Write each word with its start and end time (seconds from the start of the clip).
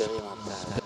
pedimos 0.00 0.79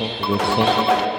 Wilson, 0.00 0.28
Wilson. 0.28 1.13